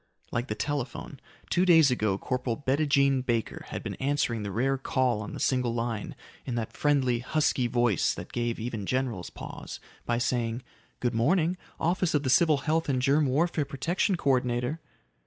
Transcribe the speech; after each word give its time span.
Like 0.31 0.47
the 0.47 0.55
telephone. 0.55 1.19
Two 1.51 1.63
days 1.63 1.91
ago 1.91 2.17
Corporal 2.17 2.55
Bettijean 2.57 3.21
Baker 3.23 3.65
had 3.67 3.83
been 3.83 3.93
answering 4.01 4.41
the 4.41 4.51
rare 4.51 4.75
call 4.75 5.21
on 5.21 5.33
the 5.33 5.39
single 5.39 5.75
line 5.75 6.15
in 6.43 6.55
that 6.55 6.73
friendly, 6.73 7.19
husky 7.19 7.67
voice 7.67 8.11
that 8.15 8.31
gave 8.33 8.59
even 8.59 8.87
generals 8.87 9.29
pause 9.29 9.79
by 10.07 10.17
saying, 10.17 10.63
"Good 11.01 11.13
morning. 11.13 11.55
Office 11.79 12.15
of 12.15 12.23
the 12.23 12.31
Civil 12.31 12.57
Health 12.65 12.89
and 12.89 12.99
Germ 12.99 13.27
Warfare 13.27 13.63
Protection 13.65 14.15
Co 14.17 14.31
ordinator." 14.31 14.81